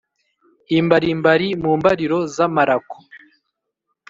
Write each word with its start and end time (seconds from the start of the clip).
imbarimbari 0.79 1.47
mu 1.63 1.71
mbariro 1.79 2.17
z'amarako 2.35 2.97